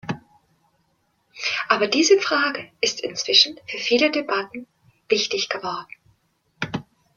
Aber 1.69 1.87
diese 1.87 2.19
Frage 2.19 2.71
ist 2.81 3.01
inzwischen 3.01 3.59
für 3.67 3.77
viele 3.77 4.09
Debatten 4.09 4.65
wichtig 5.09 5.47
geworden. 5.47 5.93